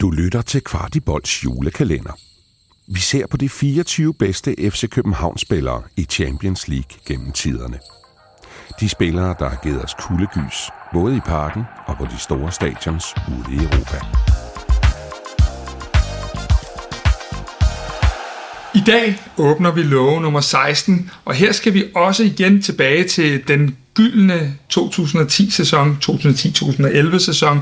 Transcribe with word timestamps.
Du 0.00 0.10
lytter 0.10 0.42
til 0.42 0.60
Kvartibolds 0.60 1.44
julekalender. 1.44 2.18
Vi 2.86 3.00
ser 3.00 3.26
på 3.26 3.36
de 3.36 3.48
24 3.48 4.14
bedste 4.14 4.70
FC 4.70 4.88
København-spillere 4.90 5.82
i 5.96 6.02
Champions 6.04 6.68
League 6.68 6.98
gennem 7.06 7.32
tiderne. 7.32 7.78
De 8.80 8.88
spillere, 8.88 9.34
der 9.38 9.48
har 9.48 9.60
givet 9.62 9.84
os 9.84 9.94
kuldegys, 9.94 10.70
både 10.92 11.16
i 11.16 11.20
parken 11.20 11.62
og 11.86 11.96
på 11.96 12.04
de 12.04 12.18
store 12.18 12.52
stadions 12.52 13.04
ude 13.28 13.54
i 13.54 13.58
Europa. 13.58 13.98
I 18.74 18.80
dag 18.86 19.18
åbner 19.38 19.70
vi 19.70 19.82
låge 19.82 20.20
nummer 20.20 20.40
16, 20.40 21.10
og 21.24 21.34
her 21.34 21.52
skal 21.52 21.74
vi 21.74 21.84
også 21.94 22.22
igen 22.24 22.62
tilbage 22.62 23.04
til 23.04 23.48
den 23.48 23.76
gyldne 23.98 24.54
2010-sæson, 24.74 25.98
2010-2011-sæson, 26.04 27.60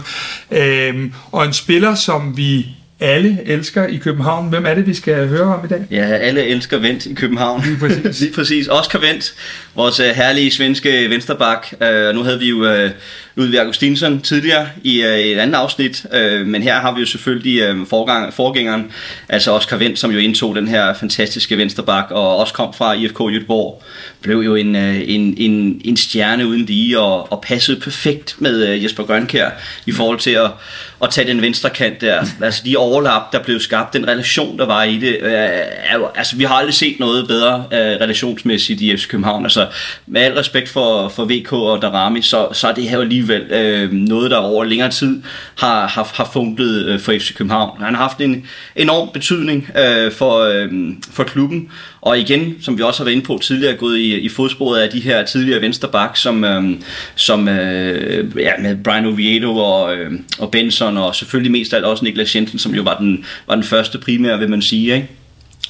øh, 0.51 1.11
og 1.33 1.47
en 1.47 1.53
spiller, 1.53 1.95
som 1.95 2.37
vi 2.37 2.67
alle 3.01 3.39
elsker 3.45 3.87
i 3.87 3.97
København. 3.97 4.49
Hvem 4.49 4.67
er 4.67 4.75
det, 4.75 4.87
vi 4.87 4.95
skal 4.95 5.29
høre 5.29 5.55
om 5.55 5.65
i 5.65 5.69
dag? 5.69 5.87
Ja, 5.91 6.05
alle 6.05 6.45
elsker 6.45 6.79
Vendt 6.79 7.07
i 7.07 7.15
København. 7.15 7.63
Lige 7.65 7.77
præcis. 7.79 8.21
Lige 8.21 8.33
præcis. 8.33 8.69
Oscar 8.69 8.99
Vendt, 8.99 9.35
vores 9.75 10.01
uh, 10.01 10.07
herlige 10.07 10.51
svenske 10.51 11.11
vensterbak. 11.11 11.67
Uh, 11.73 12.15
nu 12.15 12.23
havde 12.23 12.39
vi 12.39 12.49
jo 12.49 12.57
uh, 12.57 12.91
Ludvig 13.35 13.61
Augustinsson 13.61 14.21
tidligere 14.21 14.69
i 14.83 15.05
uh, 15.05 15.11
et 15.11 15.39
andet 15.39 15.55
afsnit, 15.55 16.07
uh, 16.15 16.47
men 16.47 16.63
her 16.63 16.81
har 16.81 16.95
vi 16.95 17.01
jo 17.01 17.07
selvfølgelig 17.07 17.71
uh, 17.71 17.87
forgang, 17.87 18.35
forgængeren, 18.35 18.91
altså 19.29 19.53
Oscar 19.53 19.77
Vendt, 19.77 19.99
som 19.99 20.11
jo 20.11 20.19
indtog 20.19 20.55
den 20.55 20.69
her 20.69 20.95
fantastiske 20.95 21.59
vensterbak, 21.59 22.07
og 22.11 22.37
også 22.37 22.55
kom 22.55 22.75
fra 22.75 22.93
IFK 22.93 23.21
Göteborg. 23.21 23.83
Blev 24.23 24.39
jo 24.39 24.55
en, 24.55 24.77
uh, 24.77 25.11
en, 25.11 25.35
en, 25.39 25.81
en 25.85 25.97
stjerne 25.97 26.47
uden 26.47 26.65
lige, 26.65 27.01
og, 27.01 27.33
og 27.33 27.43
passede 27.47 27.81
perfekt 27.81 28.37
med 28.39 28.75
uh, 28.75 28.85
Jesper 28.85 29.03
Grønkær 29.03 29.51
i 29.87 29.93
forhold 29.93 30.19
til 30.19 30.31
at, 30.31 30.51
at 31.03 31.11
tage 31.11 31.29
den 31.29 31.43
venstre 31.43 31.71
kant 31.71 32.01
der. 32.01 32.25
Altså 32.43 32.63
de 32.65 32.77
overlap, 32.87 33.33
der 33.33 33.43
blev 33.43 33.61
skabt, 33.61 33.93
den 33.93 34.09
relation, 34.09 34.59
der 34.59 34.67
var 34.67 34.83
i 34.83 34.99
det, 34.99 35.19
øh, 35.21 35.33
er 35.33 35.99
jo, 35.99 36.09
altså 36.15 36.37
vi 36.37 36.45
har 36.45 36.55
aldrig 36.55 36.75
set 36.75 37.01
noget 37.01 37.29
bedre 37.29 37.57
uh, 37.57 37.77
relationsmæssigt 37.77 38.81
i 38.81 38.97
FC 38.97 39.09
København. 39.09 39.45
Altså 39.45 39.67
med 40.07 40.21
al 40.21 40.35
respekt 40.35 40.69
for, 40.69 41.09
for 41.09 41.25
VK 41.25 41.53
og 41.53 41.83
Darami, 41.83 42.23
så, 42.23 42.49
så 42.53 42.69
er 42.69 42.73
det 42.73 42.89
her 42.89 43.01
alligevel 43.01 43.43
uh, 43.43 43.93
noget, 43.93 44.31
der 44.31 44.37
over 44.37 44.65
længere 44.65 44.91
tid 44.91 45.23
har, 45.59 45.87
har, 45.87 46.13
har 46.15 46.31
funklet 46.33 46.95
uh, 46.95 47.01
for 47.01 47.13
FC 47.13 47.35
København. 47.35 47.83
Han 47.83 47.95
har 47.95 48.03
haft 48.03 48.21
en 48.21 48.47
enorm 48.77 49.09
betydning 49.13 49.69
uh, 49.69 50.13
for, 50.13 50.65
uh, 50.65 50.93
for 51.13 51.25
klubben, 51.25 51.71
og 52.07 52.19
igen, 52.19 52.57
som 52.61 52.79
vi 52.79 52.83
også 52.83 53.01
har 53.01 53.05
været 53.05 53.15
inde 53.15 53.27
på 53.27 53.39
tidligere, 53.43 53.77
gået 53.77 53.99
i, 53.99 54.19
i 54.19 54.29
fodsporet 54.29 54.81
af 54.81 54.91
de 54.91 55.01
her 55.01 55.25
tidligere 55.25 55.61
vensterbak, 55.61 56.17
som, 56.17 56.45
øh, 56.45 56.65
som 57.15 57.49
øh, 57.49 58.31
ja, 58.37 58.53
med 58.59 58.77
Brian 58.85 59.07
Oviedo 59.07 59.57
og, 59.57 59.97
øh, 59.97 60.13
og 60.39 60.51
Benson, 60.51 60.97
og 60.97 61.15
selvfølgelig 61.15 61.53
mest 61.53 61.73
af 61.73 61.77
alt 61.77 61.87
også 61.87 62.05
Niklas 62.05 62.37
Jensen, 62.37 62.59
som 62.59 62.75
jo 62.75 62.83
var 62.83 62.99
den, 62.99 63.25
var 63.47 63.55
den 63.55 63.65
første 63.65 63.99
primære, 63.99 64.39
vil 64.39 64.51
man 64.51 64.63
sige, 64.63 64.95
ikke? 64.95 65.09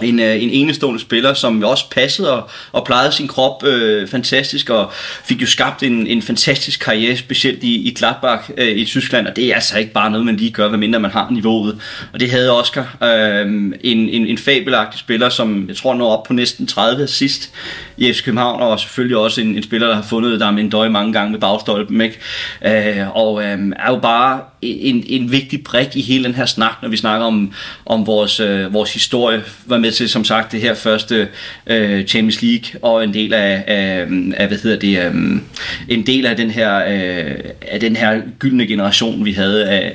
En, 0.02 0.20
øh, 0.20 0.42
en 0.42 0.50
enestående 0.50 1.00
spiller, 1.00 1.34
som 1.34 1.60
jo 1.60 1.70
også 1.70 1.90
passede 1.90 2.32
og, 2.32 2.50
og 2.72 2.84
plejede 2.84 3.12
sin 3.12 3.28
krop 3.28 3.64
øh, 3.64 4.08
fantastisk, 4.08 4.70
og 4.70 4.92
fik 5.24 5.42
jo 5.42 5.46
skabt 5.46 5.82
en, 5.82 6.06
en 6.06 6.22
fantastisk 6.22 6.80
karriere, 6.80 7.16
specielt 7.16 7.62
i, 7.62 7.88
i 7.88 7.94
Gladbach 7.94 8.50
øh, 8.56 8.68
i 8.68 8.84
Tyskland, 8.84 9.26
og 9.26 9.36
det 9.36 9.50
er 9.50 9.54
altså 9.54 9.78
ikke 9.78 9.92
bare 9.92 10.10
noget, 10.10 10.26
man 10.26 10.36
lige 10.36 10.50
gør, 10.50 10.68
hvad 10.68 10.78
mindre 10.78 11.00
man 11.00 11.10
har 11.10 11.30
niveauet. 11.30 11.78
Og 12.12 12.20
det 12.20 12.30
havde 12.30 12.60
Oscar, 12.60 12.96
øh, 13.02 13.46
en, 13.80 14.08
en, 14.08 14.26
en 14.26 14.38
fabelagtig 14.38 15.00
spiller, 15.00 15.28
som 15.28 15.68
jeg 15.68 15.76
tror 15.76 15.94
når 15.94 16.16
op 16.16 16.24
på 16.24 16.32
næsten 16.32 16.66
30 16.66 17.06
sidst 17.06 17.50
i 17.96 18.12
FC 18.12 18.24
København, 18.24 18.62
og 18.62 18.80
selvfølgelig 18.80 19.16
også 19.16 19.40
en, 19.40 19.56
en 19.56 19.62
spiller, 19.62 19.86
der 19.88 19.94
har 19.94 20.02
fundet 20.02 20.40
der 20.40 20.50
med 20.50 20.62
en 20.62 20.70
døj 20.70 20.88
mange 20.88 21.12
gange 21.12 21.32
med 21.32 21.40
bagstolpen, 21.40 22.00
ikke? 22.00 22.18
Øh, 22.64 23.16
og 23.16 23.42
øh, 23.44 23.58
er 23.76 23.90
jo 23.90 23.98
bare 23.98 24.40
en, 24.62 25.04
en 25.06 25.32
vigtig 25.32 25.64
brik 25.64 25.96
i 25.96 26.00
hele 26.00 26.24
den 26.24 26.34
her 26.34 26.46
snak, 26.46 26.72
når 26.82 26.88
vi 26.88 26.96
snakker 26.96 27.26
om, 27.26 27.52
om 27.86 28.06
vores, 28.06 28.40
øh, 28.40 28.74
vores 28.74 28.94
historie, 28.94 29.42
var 29.66 29.78
med 29.78 29.92
til, 29.92 30.08
som 30.08 30.24
sagt, 30.24 30.52
det 30.52 30.60
her 30.60 30.74
første 30.74 31.28
øh, 31.66 32.04
Champions 32.06 32.42
League, 32.42 32.80
og 32.82 33.04
en 33.04 33.14
del 33.14 33.34
af, 33.34 33.64
af, 33.66 34.06
af 34.36 34.48
hvad 34.48 34.58
hedder 34.58 34.78
det, 34.78 35.04
øh, 35.04 35.40
en 35.88 36.06
del 36.06 36.26
af 36.26 36.36
den 36.36 36.50
her, 36.50 36.76
øh, 36.76 37.34
af 37.62 37.80
den 37.80 37.96
her 37.96 38.20
gyldne 38.38 38.66
generation, 38.66 39.24
vi 39.24 39.32
havde 39.32 39.68
af, 39.68 39.92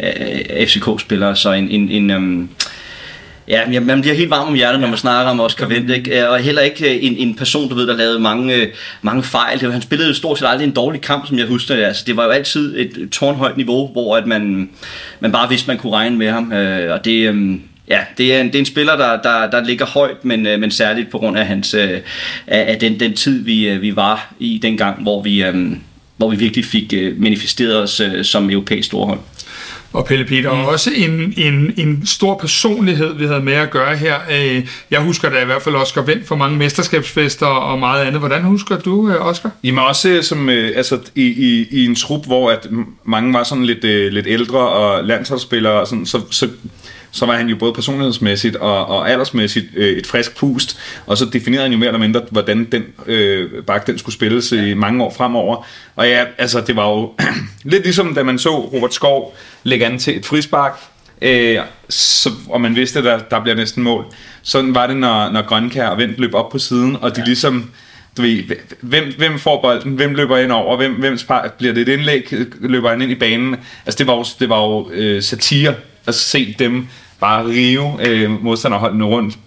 af 0.49 0.67
FCK-spillere, 0.67 1.35
så 1.35 1.51
en, 1.51 1.69
en, 1.69 1.89
en 1.89 2.11
øh, 2.11 2.47
Ja, 3.51 3.79
man 3.79 4.01
bliver 4.01 4.15
helt 4.15 4.29
varm 4.29 4.47
om 4.47 4.53
hjertet, 4.53 4.81
når 4.81 4.87
man 4.87 4.97
snakker 4.97 5.31
om 5.31 5.39
Oscar 5.39 5.67
Wendt, 5.67 5.91
ikke? 5.91 6.21
Øh, 6.21 6.29
og 6.29 6.39
heller 6.39 6.61
ikke 6.61 6.95
øh, 6.95 7.05
en, 7.05 7.17
en 7.17 7.35
person, 7.35 7.69
du 7.69 7.75
ved, 7.75 7.87
der 7.87 7.95
lavede 7.95 8.19
mange, 8.19 8.55
øh, 8.55 8.67
mange 9.01 9.23
fejl. 9.23 9.59
Det 9.59 9.67
var, 9.67 9.73
han 9.73 9.81
spillede 9.81 10.09
jo 10.09 10.15
stort 10.15 10.39
set 10.39 10.47
aldrig 10.47 10.67
en 10.67 10.73
dårlig 10.73 11.01
kamp, 11.01 11.27
som 11.27 11.37
jeg 11.37 11.47
husker 11.47 11.75
det. 11.75 11.83
Altså, 11.83 12.03
det 12.07 12.17
var 12.17 12.23
jo 12.23 12.29
altid 12.29 12.79
et 12.79 13.09
tårnhøjt 13.11 13.57
niveau, 13.57 13.87
hvor 13.87 14.17
at 14.17 14.27
man, 14.27 14.69
man 15.19 15.31
bare 15.31 15.49
vidste, 15.49 15.67
man 15.67 15.77
kunne 15.77 15.93
regne 15.93 16.17
med 16.17 16.29
ham. 16.29 16.51
Og 16.91 17.05
det, 17.05 17.23
ja, 17.89 17.99
det 18.17 18.35
er 18.35 18.41
en, 18.41 18.47
det 18.47 18.55
er 18.55 18.59
en 18.59 18.65
spiller, 18.65 18.95
der, 18.95 19.21
der, 19.21 19.49
der 19.49 19.65
ligger 19.65 19.85
højt, 19.85 20.25
men, 20.25 20.43
men 20.43 20.71
særligt 20.71 21.09
på 21.09 21.17
grund 21.17 21.37
af, 21.37 21.45
hans, 21.45 21.73
af, 21.73 22.01
af 22.47 22.77
den, 22.79 22.99
den 22.99 23.13
tid, 23.13 23.43
vi, 23.43 23.77
vi 23.77 23.95
var 23.95 24.33
i 24.39 24.59
dengang, 24.61 25.01
hvor 25.01 25.21
vi, 25.21 25.43
hvor 26.17 26.29
vi 26.29 26.35
virkelig 26.35 26.65
fik 26.65 26.93
manifesteret 27.17 27.77
os 27.77 28.01
som 28.27 28.49
europæisk 28.49 28.87
storhold 28.87 29.19
og 29.93 30.05
Pelle 30.05 30.25
Peter, 30.25 30.53
mm. 30.53 30.59
og 30.59 30.67
også 30.67 30.91
en, 30.95 31.33
en, 31.37 31.73
en 31.77 32.05
stor 32.05 32.37
personlighed, 32.37 33.13
vi 33.13 33.25
havde 33.25 33.41
med 33.41 33.53
at 33.53 33.71
gøre 33.71 33.95
her. 33.95 34.15
Øh, 34.31 34.67
jeg 34.91 34.99
husker 34.99 35.29
da 35.29 35.41
i 35.41 35.45
hvert 35.45 35.61
fald 35.61 35.75
Oscar 35.75 36.01
Vendt 36.01 36.27
for 36.27 36.35
mange 36.35 36.57
mesterskabsfester 36.57 37.45
og 37.45 37.79
meget 37.79 38.05
andet. 38.05 38.19
Hvordan 38.19 38.43
husker 38.43 38.79
du, 38.79 39.09
øh, 39.09 39.25
Oscar? 39.25 39.51
Jamen 39.63 39.83
også 39.83 40.09
øh, 40.09 40.23
som, 40.23 40.49
altså, 40.49 40.99
i, 41.15 41.23
i, 41.23 41.67
i 41.71 41.85
en 41.85 41.95
trup, 41.95 42.25
hvor 42.25 42.51
at 42.51 42.67
mange 43.03 43.33
var 43.33 43.43
sådan 43.43 43.65
lidt, 43.65 43.83
lidt 44.13 44.27
ældre 44.27 44.59
og 44.59 45.03
landsholdsspillere, 45.03 45.73
og 45.73 45.87
sådan, 45.87 46.05
så, 46.05 46.21
så 46.31 46.49
så 47.11 47.25
var 47.25 47.37
han 47.37 47.47
jo 47.47 47.55
både 47.55 47.73
personlighedsmæssigt 47.73 48.55
og, 48.55 48.85
og 48.85 49.11
aldersmæssigt 49.11 49.65
øh, 49.75 49.97
et 49.97 50.07
frisk 50.07 50.37
pust, 50.37 50.79
og 51.05 51.17
så 51.17 51.25
definerede 51.25 51.63
han 51.63 51.71
jo 51.71 51.77
mere 51.77 51.87
eller 51.87 51.99
mindre, 51.99 52.21
hvordan 52.31 52.67
den 52.71 52.83
øh, 53.07 53.63
bak 53.63 53.87
den 53.87 53.97
skulle 53.97 54.15
spilles 54.15 54.51
i 54.51 54.73
mange 54.73 55.03
år 55.03 55.13
fremover. 55.17 55.65
Og 55.95 56.07
ja, 56.07 56.25
altså 56.37 56.61
det 56.61 56.75
var 56.75 56.89
jo 56.89 57.13
lidt 57.71 57.83
ligesom 57.83 58.15
da 58.15 58.23
man 58.23 58.39
så 58.39 58.49
Robert 58.49 58.93
Skov 58.93 59.35
lægge 59.63 59.85
an 59.85 59.99
til 59.99 60.17
et 60.17 60.25
frispark, 60.25 60.79
øh, 61.21 61.59
så, 61.89 62.29
og 62.49 62.61
man 62.61 62.75
vidste, 62.75 62.99
at 62.99 63.05
der, 63.05 63.19
der 63.19 63.39
bliver 63.39 63.55
næsten 63.55 63.83
mål. 63.83 64.05
Sådan 64.41 64.75
var 64.75 64.87
det, 64.87 64.97
når, 64.97 65.31
når 65.31 65.41
Grønkær 65.41 65.87
og 65.87 65.97
Vendt 65.97 66.19
løb 66.19 66.33
op 66.33 66.49
på 66.49 66.59
siden, 66.59 66.97
og 67.01 67.15
de 67.15 67.21
ja. 67.21 67.25
ligesom 67.25 67.71
du 68.17 68.21
ved, 68.21 68.43
hvem, 68.81 69.13
hvem 69.17 69.39
får 69.39 69.61
bolden, 69.61 69.91
hvem 69.91 70.15
løber 70.15 70.37
ind 70.37 70.51
over, 70.51 70.77
hvem, 70.77 70.93
hvem 70.93 71.17
bliver 71.57 71.73
det 71.73 71.81
et 71.81 71.87
indlæg, 71.87 72.33
løber 72.59 72.89
han 72.89 73.01
ind 73.01 73.11
i 73.11 73.15
banen. 73.15 73.55
Altså 73.85 73.97
det 73.97 74.07
var 74.07 74.13
jo, 74.13 74.25
det 74.39 74.49
var 74.49 74.61
jo 74.61 74.89
øh, 74.91 75.23
satire 75.23 75.75
at 76.07 76.15
se 76.15 76.55
dem 76.59 76.87
bare 77.19 77.45
rive 77.45 78.07
øh, 78.07 78.43
modstanderholdene 78.43 79.05
rundt, 79.05 79.37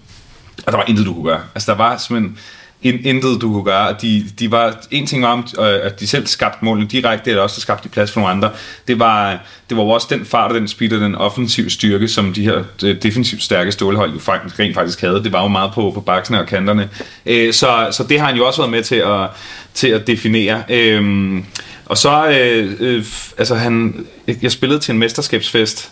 og 0.67 0.73
der 0.73 0.79
var 0.79 0.85
intet, 0.89 1.07
du 1.07 1.15
kunne 1.15 1.25
gøre. 1.25 1.41
Altså, 1.55 1.73
der 1.73 1.79
var 1.79 1.97
simpelthen 1.97 2.39
intet, 2.85 3.41
du 3.41 3.53
kunne 3.53 3.65
gøre. 3.65 3.97
De, 4.03 4.25
de 4.39 4.51
var, 4.51 4.77
en 4.91 5.07
ting 5.07 5.23
var, 5.23 5.29
om, 5.29 5.47
øh, 5.59 5.79
at 5.83 6.01
de 6.01 6.07
selv 6.07 6.27
skabte 6.27 6.65
målene 6.65 6.87
direkte, 6.87 7.31
eller 7.31 7.43
også 7.43 7.61
skabte 7.61 7.89
de 7.89 7.93
plads 7.93 8.13
for 8.13 8.21
nogle 8.21 8.35
andre. 8.35 8.51
Det 8.89 8.99
var, 8.99 9.39
det 9.69 9.77
var 9.77 9.83
også 9.83 10.07
den 10.11 10.25
fart 10.25 10.51
og 10.51 10.57
den 10.57 10.69
speed 10.69 10.93
og 10.93 11.01
den 11.01 11.15
offensiv 11.15 11.71
styrke, 11.71 12.09
som 12.09 12.33
de 12.33 12.45
her 12.45 12.65
defensivt 13.03 13.43
stærke 13.43 13.73
stålhold 13.73 14.13
jo 14.13 14.19
faktisk, 14.19 14.59
rent 14.59 14.75
faktisk 14.75 15.01
havde. 15.01 15.25
Det 15.25 15.33
var 15.33 15.43
jo 15.43 15.49
meget 15.49 15.73
på, 15.75 15.91
på 15.95 16.01
baksene 16.01 16.41
og 16.41 16.47
kanterne. 16.47 16.89
Øh, 17.27 17.53
så, 17.53 17.89
så 17.91 18.05
det 18.09 18.21
har 18.21 18.27
han 18.27 18.37
jo 18.37 18.47
også 18.47 18.61
været 18.61 18.71
med 18.71 18.83
til 18.83 18.97
at, 18.97 19.29
til 19.75 19.89
at 19.89 20.07
definere. 20.07 20.63
Øhm, 20.69 21.45
og 21.87 21.99
så, 21.99 22.29
øh, 22.29 22.73
øh 22.81 23.05
altså 23.39 23.55
han, 23.55 24.07
jeg 24.43 24.53
spillede 24.53 24.81
til 24.81 24.93
en 24.93 24.99
mesterskabsfest, 24.99 25.91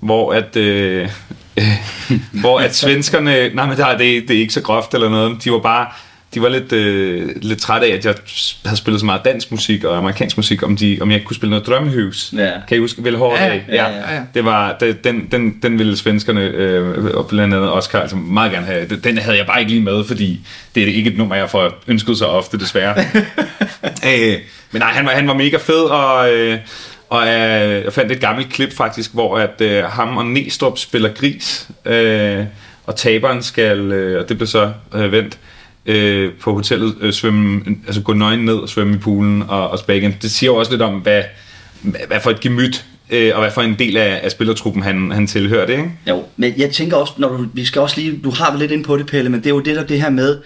hvor 0.00 0.32
at, 0.32 0.56
øh, 0.56 1.08
hvor 2.40 2.60
at 2.60 2.76
svenskerne, 2.76 3.54
nej 3.54 3.66
men 3.66 3.76
der, 3.76 3.98
det, 3.98 4.28
det 4.28 4.36
er 4.36 4.40
ikke 4.40 4.52
så 4.52 4.62
groft 4.62 4.94
eller 4.94 5.08
noget, 5.08 5.44
de 5.44 5.52
var 5.52 5.58
bare, 5.58 5.86
de 6.34 6.42
var 6.42 6.48
lidt, 6.48 6.72
øh, 6.72 7.28
lidt 7.42 7.60
trætte 7.60 7.86
af, 7.86 7.90
at 7.90 8.04
jeg 8.04 8.14
havde 8.64 8.76
spillet 8.76 9.00
så 9.00 9.06
meget 9.06 9.24
dansk 9.24 9.50
musik 9.50 9.84
og 9.84 9.96
amerikansk 9.96 10.36
musik, 10.36 10.62
om, 10.62 10.76
de, 10.76 10.98
om 11.00 11.10
jeg 11.10 11.16
ikke 11.16 11.26
kunne 11.26 11.36
spille 11.36 11.50
noget 11.50 11.66
drømmehus. 11.66 12.32
Ja. 12.36 12.50
Kan 12.68 12.76
I 12.76 12.80
huske 12.80 13.04
Vel 13.04 13.16
Hård? 13.16 13.38
Ja, 13.38 13.54
ja, 13.54 13.60
ja, 13.68 14.14
ja. 14.14 14.20
Det 14.34 14.44
var, 14.44 14.76
det, 14.80 15.04
den, 15.04 15.28
den, 15.32 15.58
den 15.62 15.78
ville 15.78 15.96
svenskerne, 15.96 16.40
øh, 16.40 17.14
og 17.14 17.28
blandt 17.28 17.54
andet 17.54 17.72
Oscar, 17.72 18.00
altså 18.00 18.16
meget 18.16 18.52
gerne 18.52 18.66
have. 18.66 18.86
Den 18.86 19.18
havde 19.18 19.38
jeg 19.38 19.46
bare 19.46 19.60
ikke 19.60 19.72
lige 19.72 19.82
med, 19.82 20.04
fordi 20.04 20.40
det 20.74 20.82
er 20.82 20.86
ikke 20.86 21.10
et 21.10 21.18
nummer, 21.18 21.34
jeg 21.36 21.50
får 21.50 21.72
ønsket 21.86 22.18
så 22.18 22.26
ofte, 22.26 22.58
desværre. 22.58 22.94
øh, 24.08 24.38
men 24.70 24.80
nej, 24.80 24.92
han 24.92 25.06
var, 25.06 25.12
han 25.12 25.28
var 25.28 25.34
mega 25.34 25.56
fed, 25.56 25.82
og... 25.82 26.32
Øh, 26.32 26.58
og 27.10 27.22
øh, 27.22 27.84
jeg 27.84 27.92
fandt 27.92 28.12
et 28.12 28.20
gammelt 28.20 28.52
klip 28.52 28.76
faktisk, 28.76 29.14
hvor 29.14 29.38
at 29.38 29.60
øh, 29.60 29.84
ham 29.84 30.16
og 30.16 30.26
Næstrup 30.26 30.78
spiller 30.78 31.12
gris, 31.12 31.68
øh, 31.84 32.44
og 32.86 32.96
taberen 32.96 33.42
skal, 33.42 33.78
øh, 33.92 34.20
og 34.20 34.28
det 34.28 34.36
blev 34.36 34.46
så 34.46 34.72
øh, 34.94 35.12
vendt, 35.12 35.38
øh, 35.88 36.32
på 36.32 36.54
hotellet 36.54 36.94
øh, 37.00 37.12
svømme, 37.12 37.60
altså 37.86 38.02
gå 38.02 38.12
nøgen 38.12 38.44
ned 38.44 38.54
og 38.54 38.68
svømme 38.68 38.94
i 38.94 38.98
poolen 38.98 39.42
og, 39.48 39.70
og 39.70 39.96
igen. 39.96 40.16
Det 40.22 40.30
siger 40.30 40.50
jo 40.50 40.56
også 40.56 40.70
lidt 40.72 40.82
om, 40.82 40.94
hvad, 40.94 41.22
hvad 41.82 42.20
for 42.22 42.30
et 42.30 42.40
gemyt 42.40 42.84
øh, 43.10 43.30
og 43.34 43.40
hvad 43.40 43.50
for 43.50 43.62
en 43.62 43.74
del 43.78 43.96
af, 43.96 44.20
af 44.22 44.30
spillertruppen 44.30 44.82
han, 44.82 45.10
han 45.10 45.26
tilhører 45.26 45.66
det, 45.66 45.72
ikke? 45.72 45.90
Jo, 46.08 46.24
men 46.36 46.54
jeg 46.56 46.70
tænker 46.70 46.96
også, 46.96 47.12
når 47.16 47.28
du, 47.28 47.46
vi 47.52 47.64
skal 47.64 47.82
også 47.82 48.00
lige, 48.00 48.20
du 48.24 48.30
har 48.30 48.50
vel 48.50 48.60
lidt 48.60 48.72
ind 48.72 48.84
på 48.84 48.96
det, 48.96 49.06
Pelle, 49.06 49.30
men 49.30 49.40
det 49.40 49.46
er 49.46 49.50
jo 49.50 49.60
det 49.60 49.76
der 49.76 49.84
det 49.84 50.02
her 50.02 50.10
med, 50.10 50.38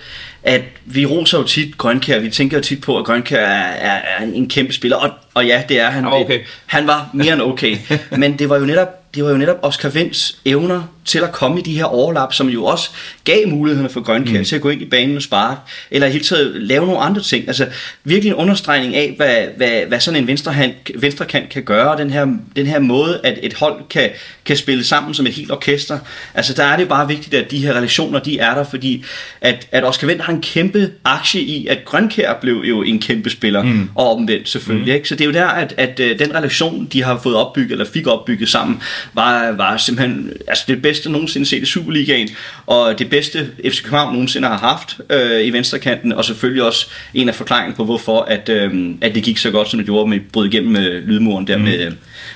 at 0.43 0.62
vi 0.85 1.06
roser 1.06 1.39
jo 1.39 1.45
tit 1.45 1.79
Grønkær, 1.79 2.19
vi 2.19 2.31
tænker 2.31 2.56
jo 2.56 2.62
tit 2.62 2.81
på, 2.81 2.99
at 2.99 3.05
Grønkær 3.05 3.47
er, 3.47 3.73
er, 3.73 4.00
er 4.19 4.25
en 4.35 4.49
kæmpe 4.49 4.73
spiller, 4.73 4.97
og, 4.97 5.11
og 5.35 5.47
ja, 5.47 5.62
det 5.69 5.81
er 5.81 5.91
han. 5.91 6.06
Okay. 6.06 6.41
Han 6.67 6.87
var 6.87 7.11
mere 7.15 7.33
end 7.33 7.43
okay, 7.43 7.77
men 8.19 8.38
det 8.38 8.49
var 8.49 8.59
jo 8.59 8.65
netop 8.65 8.88
det 9.15 9.25
var 9.25 9.31
jo 9.31 9.37
netop 9.37 9.59
Oscar 9.62 9.88
Vents 9.88 10.38
evner 10.45 10.83
til 11.04 11.19
at 11.19 11.32
komme 11.32 11.58
i 11.58 11.62
de 11.62 11.76
her 11.76 11.84
overlap, 11.84 12.32
som 12.32 12.49
jo 12.49 12.64
også 12.64 12.90
gav 13.25 13.49
mulighederne 13.49 13.88
for 13.88 14.00
Grønkær 14.00 14.38
mm. 14.38 14.44
til 14.44 14.56
at 14.56 14.62
gå 14.62 14.69
ind 14.69 14.82
i 14.82 14.84
banen 14.84 15.16
og 15.16 15.22
sparke, 15.22 15.60
eller 15.90 16.06
i 16.06 16.10
hele 16.10 16.25
taget 16.25 16.62
lave 16.62 16.87
nogle 16.87 17.00
andre 17.00 17.20
ting. 17.20 17.49
Altså 17.49 17.66
virkelig 18.04 18.31
en 18.31 18.34
understregning 18.34 18.96
af, 18.96 19.14
hvad, 19.16 19.46
hvad, 19.56 19.87
hvad 19.88 20.00
sådan 20.00 20.20
en 20.20 20.26
venstre, 20.26 20.54
venstre 20.94 21.25
kant 21.25 21.49
kan 21.49 21.62
gøre, 21.62 21.99
den 21.99 22.10
her, 22.10 22.26
den 22.56 22.66
her 22.66 22.78
måde, 22.78 23.20
at 23.25 23.38
et 23.43 23.54
hold 23.54 23.82
kan, 23.90 24.10
kan 24.44 24.56
spille 24.56 24.84
sammen 24.84 25.14
som 25.14 25.26
et 25.26 25.32
helt 25.32 25.50
orkester. 25.50 25.99
Altså 26.34 26.54
der 26.54 26.64
er 26.64 26.76
det 26.76 26.88
bare 26.88 27.08
vigtigt, 27.08 27.34
at 27.34 27.50
de 27.50 27.58
her 27.58 27.75
relationer, 27.75 28.19
de 28.19 28.38
er 28.38 28.54
der, 28.54 28.64
fordi 28.64 29.04
at, 29.40 29.69
at 29.72 29.84
Oscar 29.84 30.06
Vendt 30.06 30.22
har 30.22 30.32
en 30.32 30.43
kæmpe 30.43 30.90
aktie 31.04 31.40
i, 31.40 31.66
at 31.66 31.78
Grønkær 31.84 32.38
blev 32.40 32.62
jo 32.69 32.82
en 32.82 32.99
kæmpe 33.00 33.31
spiller, 33.31 33.62
mm. 33.62 33.90
og 33.94 34.16
omvendt 34.16 34.49
selvfølgelig. 34.49 34.93
Mm. 34.93 34.96
Ikke? 34.96 35.08
Så 35.08 35.14
det 35.14 35.20
er 35.20 35.26
jo 35.26 35.32
der, 35.32 35.46
at, 35.46 35.75
at, 35.76 36.00
at 36.00 36.19
den 36.19 36.34
relation, 36.34 36.88
de 36.93 37.02
har 37.02 37.20
fået 37.22 37.37
opbygget, 37.37 37.72
eller 37.72 37.84
fik 37.84 38.06
opbygget 38.06 38.49
sammen, 38.49 38.82
var, 39.12 39.52
var 39.52 39.76
simpelthen 39.76 40.32
altså 40.49 40.64
det 40.69 40.82
bedste 40.82 40.92
nogensinde 41.06 41.47
set 41.47 41.62
i 41.62 41.67
Superligaen, 41.67 42.29
og 42.67 42.99
det 42.99 43.11
bedste 43.11 43.50
FC 43.65 43.83
København 43.83 44.12
nogensinde 44.12 44.49
har 44.49 44.59
haft 44.59 45.00
øh, 45.11 45.47
i 45.47 45.50
venstrekanten, 45.50 46.12
og 46.12 46.25
selvfølgelig 46.25 46.62
også 46.62 46.87
en 47.15 47.29
af 47.29 47.35
forklaringen 47.35 47.77
på, 47.77 47.85
hvorfor 47.85 48.21
at, 48.21 48.49
øh, 48.49 48.94
at 49.00 49.15
det 49.15 49.23
gik 49.23 49.39
så 49.39 49.50
godt, 49.50 49.71
som 49.71 49.79
det 49.79 49.87
gjorde 49.87 50.11
med 50.11 50.21
brød 50.33 50.47
igennem 50.47 50.73
med 50.73 51.03
lydmuren 51.03 51.47
der 51.47 51.56
mm. 51.56 51.65
med, 51.65 51.93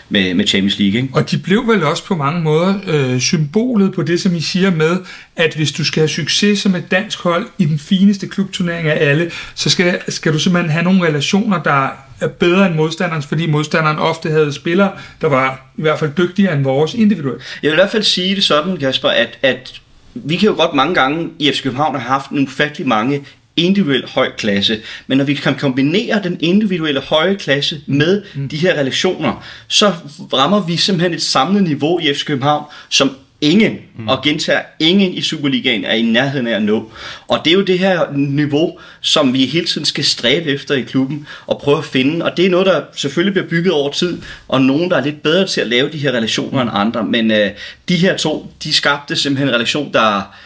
med, 0.09 0.35
med 0.35 0.47
Champions 0.47 0.79
League. 0.79 1.01
Ikke? 1.01 1.15
Og 1.15 1.31
de 1.31 1.39
blev 1.39 1.69
vel 1.69 1.83
også 1.83 2.05
på 2.05 2.17
mange 2.17 2.41
måder 2.41 2.75
øh, 2.87 3.21
symbolet 3.21 3.95
på 3.95 4.03
det, 4.03 4.21
som 4.21 4.35
I 4.35 4.41
siger 4.41 4.71
med, 4.71 4.97
at 5.37 5.55
hvis 5.55 5.73
du 5.73 5.85
skal 5.85 6.01
have 6.01 6.09
succes 6.09 6.59
som 6.59 6.75
et 6.75 6.91
dansk 6.91 7.19
hold 7.19 7.47
i 7.59 7.65
den 7.65 7.79
fineste 7.79 8.29
klubturnering 8.29 8.89
af 8.89 9.11
alle, 9.11 9.31
så 9.55 9.71
skal, 9.71 10.01
skal 10.09 10.33
du 10.33 10.39
simpelthen 10.39 10.71
have 10.71 10.85
nogle 10.85 11.07
relationer, 11.09 11.63
der 11.63 12.06
er 12.21 12.29
bedre 12.29 12.67
end 12.67 12.75
modstanderens, 12.75 13.27
fordi 13.27 13.47
modstanderen 13.47 13.99
ofte 13.99 14.31
havde 14.31 14.53
spillere, 14.53 14.93
der 15.21 15.29
var 15.29 15.67
i 15.77 15.83
hvert 15.83 15.99
fald 15.99 16.11
dygtigere 16.19 16.53
end 16.53 16.63
vores 16.63 16.95
individuelt. 16.95 17.43
Jeg 17.63 17.71
vil 17.71 17.77
i 17.77 17.81
hvert 17.81 17.91
fald 17.91 18.03
sige 18.03 18.35
det 18.35 18.45
sådan, 18.45 18.77
Kasper, 18.77 19.09
at, 19.09 19.39
at 19.43 19.81
vi 20.15 20.37
kan 20.37 20.49
jo 20.49 20.55
godt 20.55 20.75
mange 20.75 20.95
gange 20.95 21.31
i 21.39 21.53
FC 21.53 21.63
København 21.63 21.95
have 21.95 22.09
haft 22.09 22.33
nogle 22.33 22.47
ufattelig 22.47 22.89
mange 22.89 23.25
individuel 23.57 24.05
høj 24.09 24.31
klasse. 24.37 24.81
Men 25.07 25.19
når 25.19 25.25
vi 25.25 25.35
kan 25.35 25.55
kombinere 25.55 26.23
den 26.23 26.37
individuelle 26.41 27.01
høje 27.01 27.35
klasse 27.35 27.81
med 27.87 28.23
mm. 28.35 28.49
de 28.49 28.57
her 28.57 28.75
relationer, 28.75 29.45
så 29.69 29.93
rammer 30.33 30.67
vi 30.67 30.77
simpelthen 30.77 31.15
et 31.15 31.23
samlet 31.23 31.63
niveau 31.63 32.01
i 32.01 32.15
FC 32.15 32.25
København, 32.25 32.65
som 32.89 33.17
ingen, 33.41 33.79
mm. 33.99 34.09
og 34.09 34.23
gentager, 34.23 34.61
ingen 34.79 35.13
i 35.13 35.21
Superligaen 35.21 35.85
er 35.85 35.95
i 35.95 36.03
nærheden 36.03 36.47
af 36.47 36.57
at 36.57 36.63
nå. 36.63 36.91
Og 37.29 37.41
det 37.45 37.51
er 37.51 37.55
jo 37.55 37.63
det 37.63 37.79
her 37.79 38.13
niveau, 38.17 38.79
som 39.01 39.33
vi 39.33 39.47
hele 39.47 39.67
tiden 39.67 39.85
skal 39.85 40.05
stræbe 40.05 40.51
efter 40.51 40.75
i 40.75 40.83
klubben 40.83 41.27
og 41.47 41.61
prøve 41.61 41.79
at 41.79 41.85
finde. 41.85 42.25
Og 42.25 42.37
det 42.37 42.47
er 42.47 42.51
noget, 42.51 42.67
der 42.67 42.83
selvfølgelig 42.97 43.33
bliver 43.33 43.49
bygget 43.49 43.73
over 43.73 43.91
tid, 43.91 44.23
og 44.49 44.63
nogen, 44.63 44.91
der 44.91 44.97
er 44.97 45.05
lidt 45.05 45.23
bedre 45.23 45.47
til 45.47 45.61
at 45.61 45.67
lave 45.67 45.91
de 45.91 45.99
her 45.99 46.13
relationer 46.13 46.63
end 46.63 46.71
andre. 46.73 47.05
Men 47.05 47.31
øh, 47.31 47.51
de 47.89 47.97
her 47.97 48.17
to, 48.17 48.53
de 48.65 48.73
skabte 48.73 49.17
simpelthen 49.17 49.49
en 49.49 49.55
relation, 49.55 49.93
der 49.93 50.37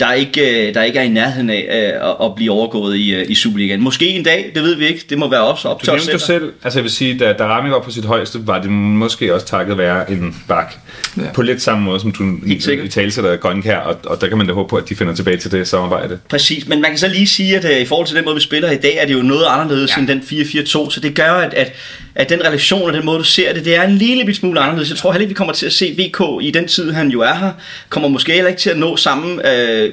der 0.00 0.12
ikke, 0.12 0.68
øh, 0.68 0.74
der 0.74 0.82
ikke 0.82 0.98
er 0.98 1.02
i 1.02 1.08
nærheden 1.08 1.50
af 1.50 1.92
øh, 2.02 2.26
at 2.26 2.34
blive 2.34 2.52
overgået 2.52 2.96
i, 2.96 3.14
øh, 3.14 3.30
i 3.30 3.34
Superligaen. 3.34 3.80
Måske 3.80 4.08
en 4.08 4.24
dag, 4.24 4.50
det 4.54 4.62
ved 4.62 4.74
vi 4.74 4.86
ikke. 4.86 5.04
Det 5.10 5.18
må 5.18 5.30
være 5.30 5.40
også 5.40 5.68
op 5.68 5.82
til 5.82 5.92
os 5.92 6.02
selv. 6.02 6.18
selv. 6.18 6.52
Altså 6.64 6.78
jeg 6.78 6.84
vil 6.84 6.92
sige, 6.92 7.18
da, 7.18 7.32
da 7.32 7.44
Rami 7.44 7.70
var 7.70 7.80
på 7.80 7.90
sit 7.90 8.04
højeste, 8.04 8.46
var 8.46 8.62
det 8.62 8.70
måske 8.70 9.34
også 9.34 9.46
takket 9.46 9.78
være 9.78 10.10
en 10.10 10.36
bak. 10.48 10.74
Ja. 11.16 11.22
På 11.34 11.42
lidt 11.42 11.62
samme 11.62 11.84
måde, 11.84 12.00
som 12.00 12.12
du 12.12 12.36
i, 12.46 12.52
i 12.84 12.88
talsætter 12.88 13.36
Grønkær, 13.36 13.78
og, 13.78 13.96
og 14.06 14.20
der 14.20 14.28
kan 14.28 14.38
man 14.38 14.46
da 14.46 14.52
håbe 14.52 14.68
på, 14.68 14.76
at 14.76 14.88
de 14.88 14.96
finder 14.96 15.14
tilbage 15.14 15.36
til 15.36 15.52
det 15.52 15.68
samarbejde. 15.68 16.18
Præcis, 16.28 16.68
men 16.68 16.80
man 16.80 16.90
kan 16.90 16.98
så 16.98 17.08
lige 17.08 17.26
sige, 17.26 17.56
at 17.56 17.64
uh, 17.64 17.70
i 17.70 17.84
forhold 17.84 18.06
til 18.06 18.16
den 18.16 18.24
måde, 18.24 18.34
vi 18.34 18.40
spiller 18.40 18.70
i 18.70 18.76
dag, 18.76 18.96
er 18.96 19.06
det 19.06 19.14
jo 19.14 19.22
noget 19.22 19.46
anderledes 19.48 19.96
ja. 19.96 20.00
end 20.00 20.08
den 20.08 20.20
4-4-2, 20.20 20.90
så 20.90 21.00
det 21.02 21.14
gør, 21.14 21.32
at, 21.32 21.54
at, 21.54 21.72
at 22.14 22.28
den 22.28 22.44
relation 22.46 22.82
og 22.82 22.92
den 22.92 23.04
måde, 23.04 23.18
du 23.18 23.24
ser 23.24 23.52
det, 23.52 23.64
det 23.64 23.76
er 23.76 23.82
en 23.82 23.96
lille 23.96 24.34
smule 24.34 24.60
anderledes. 24.60 24.90
Jeg 24.90 24.98
tror 24.98 25.12
heller 25.12 25.20
ikke, 25.20 25.28
vi 25.28 25.34
kommer 25.34 25.54
til 25.54 25.66
at 25.66 25.72
se 25.72 25.94
VK 25.98 26.44
i 26.44 26.50
den 26.50 26.68
tid, 26.68 26.92
han 26.92 27.08
jo 27.08 27.20
er 27.20 27.34
her, 27.34 27.52
kommer 27.88 28.08
måske 28.08 28.32
heller 28.32 28.48
ikke 28.48 28.60
til 28.60 28.70
at 28.70 28.78
nå 28.78 28.96
samme 28.96 29.34
uh, 29.34 29.90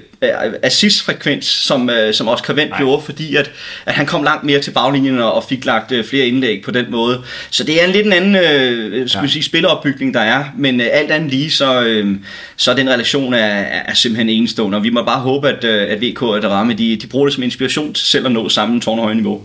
assist-frekvens, 0.64 1.46
som, 1.46 1.90
uh, 1.90 2.14
som 2.14 2.28
Oscar 2.28 2.54
Vendt 2.54 2.78
gjorde, 2.78 3.04
fordi 3.06 3.36
at, 3.36 3.52
at 3.86 3.94
han 3.94 4.06
kom 4.06 4.24
langt 4.24 4.44
mere 4.44 4.60
til 4.60 4.72
baglinjen 4.72 5.19
og, 5.19 5.44
fik 5.50 5.66
lagt 5.66 5.92
uh, 5.92 6.06
flere 6.06 6.28
indlæg 6.28 6.62
på 6.62 6.72
den 6.72 6.86
måde. 6.92 7.22
Så 7.50 7.64
det 7.64 7.81
er 7.81 7.86
en 7.86 7.92
lidt 7.92 8.06
en 8.06 8.14
anden 8.14 8.36
uh, 8.36 9.10
skal 9.10 9.22
ja. 9.22 9.28
sige, 9.28 9.44
spilleopbygning, 9.44 10.13
der 10.13 10.22
er, 10.22 10.44
men 10.58 10.81
uh, 10.81 10.88
alt 10.92 11.12
andet 11.12 11.31
lige, 11.31 11.52
så, 11.52 12.02
uh, 12.04 12.12
så 12.58 12.74
den 12.74 12.90
relation 12.90 13.34
er, 13.34 13.63
er 13.88 13.94
simpelthen 13.94 14.30
enestående, 14.30 14.75
og 14.75 14.84
vi 14.84 14.90
må 14.90 15.04
bare 15.04 15.20
håbe, 15.20 15.50
at, 15.50 15.63
uh, 15.63 15.92
at 15.92 16.02
VK 16.02 16.22
og 16.22 16.42
Darame, 16.42 16.74
de, 16.74 16.96
de 16.96 17.08
bruger 17.08 17.25
det 17.25 17.34
som 17.34 17.44
inspiration 17.44 17.94
til 17.94 18.06
selv 18.06 18.25
at 18.25 18.31
nå 18.31 18.50
samme 18.50 18.81
tårnhøje 18.81 19.16
niveau. 19.16 19.42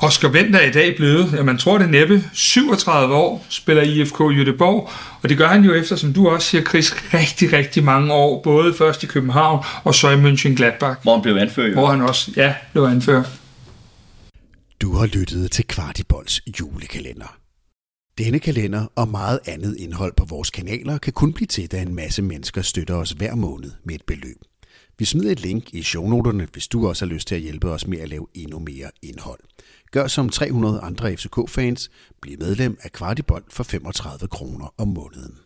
Oscar 0.00 0.28
Vendt 0.28 0.56
er 0.56 0.60
i 0.60 0.70
dag 0.70 0.96
blevet, 0.96 1.32
ja, 1.36 1.42
man 1.42 1.58
tror 1.58 1.78
det 1.78 1.90
næppe, 1.90 2.24
37 2.32 3.14
år, 3.14 3.46
spiller 3.48 3.82
i 3.82 4.00
IFK 4.00 4.20
Jødeborg, 4.20 4.90
og 5.22 5.28
det 5.28 5.38
gør 5.38 5.48
han 5.48 5.64
jo 5.64 5.74
efter, 5.74 5.96
som 5.96 6.12
du 6.12 6.28
også 6.28 6.48
siger, 6.48 6.64
Chris, 6.64 7.14
rigtig, 7.14 7.52
rigtig 7.52 7.84
mange 7.84 8.12
år, 8.12 8.42
både 8.42 8.74
først 8.74 9.02
i 9.02 9.06
København 9.06 9.64
og 9.84 9.94
så 9.94 10.10
i 10.10 10.14
München 10.14 10.54
Gladbach. 10.54 11.02
Hvor 11.02 11.14
han 11.14 11.22
blev 11.22 11.36
anført. 11.36 11.72
Hvor 11.72 11.86
han 11.86 12.00
også, 12.00 12.32
ja, 12.36 12.54
blev 12.72 12.82
anført. 12.82 13.40
Du 14.80 14.92
har 14.92 15.06
lyttet 15.06 15.50
til 15.50 15.66
Kvartibolds 15.66 16.40
julekalender. 16.60 17.36
Denne 18.18 18.38
kalender 18.38 18.86
og 18.96 19.08
meget 19.08 19.40
andet 19.46 19.76
indhold 19.78 20.12
på 20.16 20.24
vores 20.24 20.50
kanaler 20.50 20.98
kan 20.98 21.12
kun 21.12 21.32
blive 21.32 21.46
til, 21.46 21.72
da 21.72 21.82
en 21.82 21.94
masse 21.94 22.22
mennesker 22.22 22.62
støtter 22.62 22.94
os 22.94 23.10
hver 23.10 23.34
måned 23.34 23.70
med 23.84 23.94
et 23.94 24.02
beløb. 24.06 24.36
Vi 24.98 25.04
smider 25.04 25.32
et 25.32 25.40
link 25.40 25.74
i 25.74 25.82
shownoterne, 25.82 26.48
hvis 26.52 26.68
du 26.68 26.88
også 26.88 27.06
har 27.06 27.12
lyst 27.12 27.28
til 27.28 27.34
at 27.34 27.40
hjælpe 27.40 27.70
os 27.70 27.86
med 27.86 27.98
at 27.98 28.08
lave 28.08 28.26
endnu 28.34 28.58
mere 28.58 28.90
indhold. 29.02 29.40
Gør 29.90 30.06
som 30.06 30.28
300 30.28 30.80
andre 30.80 31.16
FCK-fans. 31.16 31.90
Bliv 32.20 32.38
medlem 32.38 32.78
af 32.82 32.92
Kvartibold 32.92 33.44
for 33.50 33.64
35 33.64 34.28
kroner 34.28 34.74
om 34.78 34.88
måneden. 34.88 35.38